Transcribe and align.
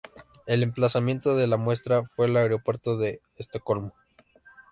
El 0.47 0.63
emplazamiento 0.63 1.35
de 1.35 1.45
la 1.45 1.57
muestra 1.57 2.03
fue 2.05 2.25
el 2.25 2.35
aeropuerto 2.35 2.97
de 2.97 3.21
Estocolmo. 3.35 3.93